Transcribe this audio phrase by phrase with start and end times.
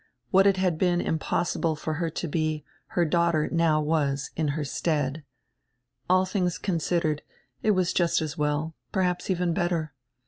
[0.31, 2.65] What it had been impossible for her to be,
[2.97, 5.21] her daughter now was, in her stead.
[6.09, 7.21] All diings considered,
[7.61, 9.93] it was just as well, perhaps even better.